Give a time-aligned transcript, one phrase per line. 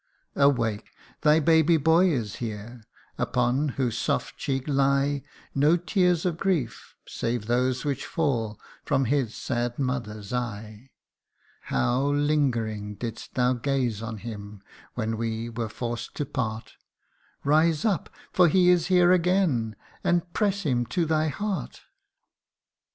[0.33, 0.89] 43 (Awake!
[1.21, 2.83] thy baby boy is here,
[3.19, 5.21] upon whose soft cheek lie
[5.53, 10.89] No tears of grief, save those which fall from his sad mo ther's eye;
[11.65, 14.63] How, lingering, didst thou gaze on him
[14.95, 16.73] when we were forced to part
[17.43, 21.81] Rise up, for he is here again, and press him to thy heart